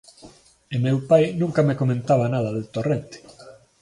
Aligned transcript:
E 0.73 0.75
meu 0.85 0.97
pai 1.09 1.23
nunca 1.41 1.61
me 1.67 1.77
comentaba 1.81 2.31
nada 2.33 2.51
de 2.57 2.63
Torrente. 2.75 3.17